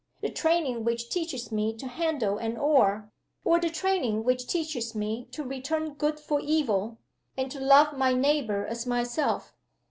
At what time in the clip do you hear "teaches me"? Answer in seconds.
1.11-1.77, 4.47-5.25